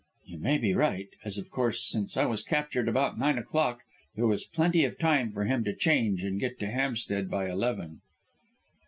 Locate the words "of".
1.37-1.51, 4.83-4.97